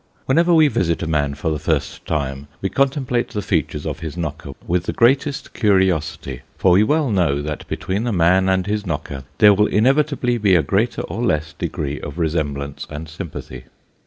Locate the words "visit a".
0.67-1.07